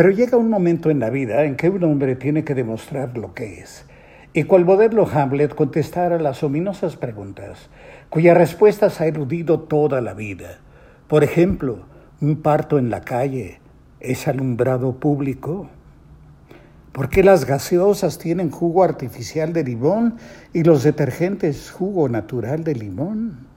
[0.00, 3.34] Pero llega un momento en la vida en que un hombre tiene que demostrar lo
[3.34, 3.84] que es.
[4.32, 7.68] Y cual moderno Hamlet contestara las ominosas preguntas,
[8.08, 10.60] cuyas respuestas ha eludido toda la vida.
[11.06, 11.80] Por ejemplo,
[12.22, 13.60] un parto en la calle
[14.00, 15.68] es alumbrado público.
[16.92, 20.16] ¿Por qué las gaseosas tienen jugo artificial de limón
[20.54, 23.48] y los detergentes jugo natural de limón?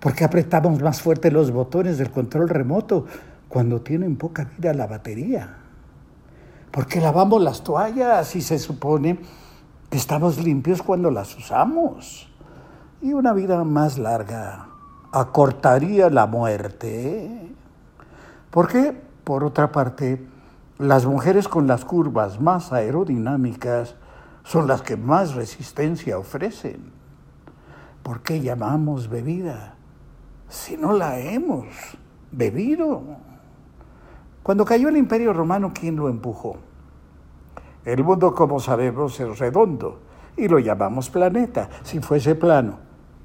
[0.00, 3.06] ¿Por qué apretamos más fuerte los botones del control remoto
[3.54, 5.58] cuando tienen poca vida la batería?
[6.72, 9.20] ¿Por qué lavamos las toallas y se supone
[9.88, 12.28] que estamos limpios cuando las usamos?
[13.00, 14.66] Y una vida más larga
[15.12, 17.54] acortaría la muerte.
[18.50, 19.00] ¿Por qué?
[19.22, 20.26] Por otra parte,
[20.78, 23.94] las mujeres con las curvas más aerodinámicas
[24.42, 26.90] son las que más resistencia ofrecen.
[28.02, 29.76] ¿Por qué llamamos bebida
[30.48, 31.66] si no la hemos
[32.32, 33.33] bebido?
[34.44, 36.58] Cuando cayó el imperio romano, ¿quién lo empujó?
[37.86, 40.00] El mundo, como sabemos, es redondo
[40.36, 41.70] y lo llamamos planeta.
[41.82, 42.78] Si fuese plano,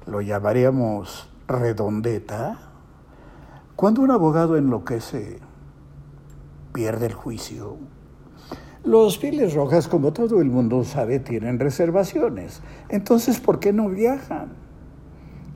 [0.07, 2.57] lo llamaríamos redondeta.
[3.75, 5.41] Cuando un abogado enloquece,
[6.71, 7.75] pierde el juicio.
[8.85, 12.61] Los pieles rojas, como todo el mundo sabe, tienen reservaciones.
[12.87, 14.53] Entonces, ¿por qué no viajan?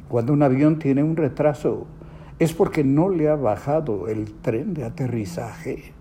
[0.09, 1.87] Cuando un avión tiene un retraso,
[2.43, 5.93] es porque no le ha bajado el tren de aterrizaje.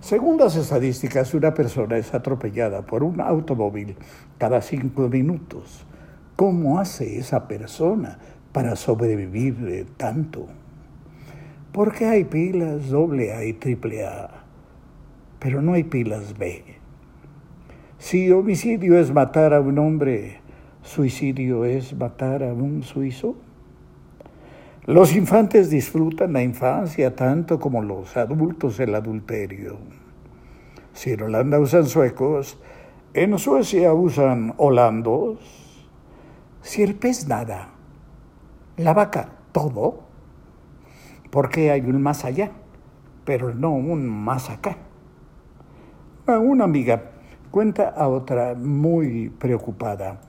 [0.00, 3.96] Según las estadísticas, una persona es atropellada por un automóvil
[4.38, 5.86] cada cinco minutos.
[6.34, 8.18] ¿Cómo hace esa persona
[8.52, 10.48] para sobrevivir tanto?
[11.72, 14.30] ¿Por qué hay pilas AA y AAA,
[15.38, 16.64] pero no hay pilas B?
[17.98, 20.40] Si homicidio es matar a un hombre,
[20.82, 23.36] suicidio es matar a un suizo.
[24.86, 29.76] Los infantes disfrutan la infancia tanto como los adultos el adulterio.
[30.92, 32.58] Si en Holanda usan suecos,
[33.14, 35.38] en Suecia usan holandos.
[36.62, 37.68] Si el pez nada,
[38.76, 40.00] la vaca todo,
[41.30, 42.50] porque hay un más allá,
[43.24, 44.78] pero no un más acá.
[46.26, 47.12] Una amiga
[47.52, 50.22] cuenta a otra muy preocupada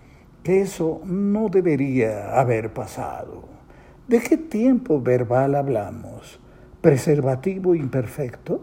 [0.44, 3.63] que eso no debería haber pasado.
[4.08, 6.42] ¿De qué tiempo verbal hablamos?
[6.82, 8.62] ¿Preservativo imperfecto?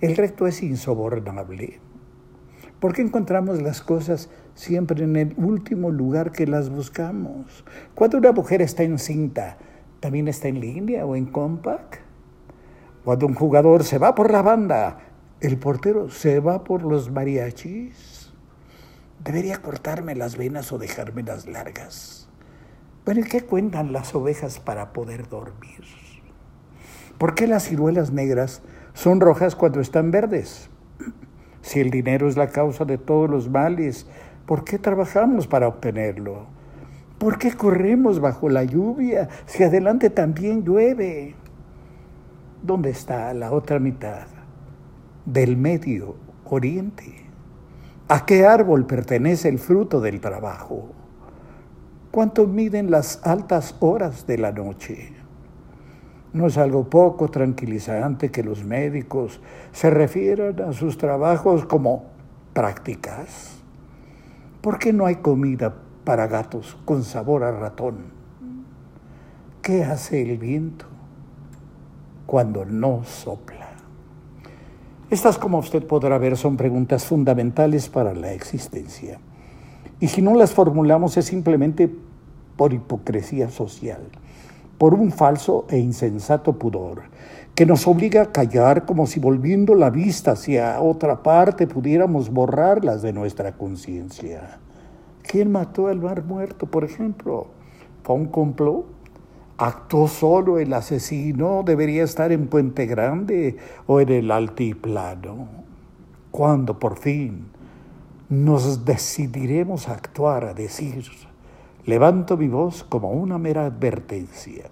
[0.00, 1.78] El recto es insobornable.
[2.80, 7.64] ¿Por qué encontramos las cosas siempre en el último lugar que las buscamos?
[7.94, 9.58] Cuando una mujer está encinta,
[10.00, 12.00] también está en línea o en compact.
[13.04, 14.98] Cuando un jugador se va por la banda,
[15.40, 18.32] el portero se va por los mariachis.
[19.22, 22.28] Debería cortarme las venas o dejármelas largas.
[23.14, 25.84] ¿Y qué cuentan las ovejas para poder dormir?
[27.18, 28.62] ¿Por qué las ciruelas negras
[28.94, 30.70] son rojas cuando están verdes?
[31.62, 34.06] Si el dinero es la causa de todos los males,
[34.46, 36.46] ¿por qué trabajamos para obtenerlo?
[37.18, 41.34] ¿Por qué corremos bajo la lluvia si adelante también llueve?
[42.62, 44.26] ¿Dónde está la otra mitad
[45.24, 47.26] del medio oriente?
[48.08, 50.90] ¿A qué árbol pertenece el fruto del trabajo?
[52.16, 55.12] ¿Cuánto miden las altas horas de la noche?
[56.32, 59.38] No es algo poco tranquilizante que los médicos
[59.70, 62.04] se refieran a sus trabajos como
[62.54, 63.58] prácticas.
[64.62, 67.96] ¿Por qué no hay comida para gatos con sabor a ratón.
[69.60, 70.86] ¿Qué hace el viento
[72.24, 73.72] cuando no sopla?
[75.10, 79.20] Estas, como usted podrá ver, son preguntas fundamentales para la existencia.
[79.98, 81.90] Y si no las formulamos es simplemente
[82.56, 84.02] por hipocresía social,
[84.76, 87.04] por un falso e insensato pudor,
[87.54, 93.00] que nos obliga a callar como si volviendo la vista hacia otra parte pudiéramos borrarlas
[93.00, 94.58] de nuestra conciencia.
[95.22, 97.46] ¿Quién mató al mar muerto, por ejemplo?
[98.02, 98.84] ¿Fue un complot?
[99.56, 101.62] ¿Actuó solo el asesino?
[101.64, 103.56] ¿Debería estar en Puente Grande
[103.86, 105.48] o en el altiplano?
[106.30, 107.55] ¿Cuándo por fin
[108.28, 111.04] nos decidiremos a actuar, a decir,
[111.84, 114.70] levanto mi voz como una mera advertencia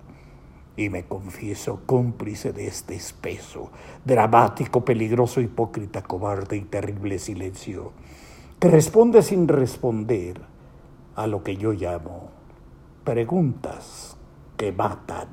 [0.77, 3.71] y me confieso cómplice de este espeso,
[4.05, 7.93] dramático, peligroso, hipócrita, cobarde y terrible silencio?
[8.65, 10.41] que responde sin responder
[11.17, 12.31] a lo que yo llamo
[13.05, 14.17] preguntas
[14.57, 15.29] que matan.